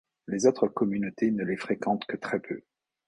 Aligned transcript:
Les 0.25 0.47
autres 0.47 0.65
communautés 0.67 1.29
ne 1.29 1.43
les 1.45 1.55
fréquentent 1.57 2.05
que 2.05 2.17
très 2.17 2.39
peu. 2.39 2.63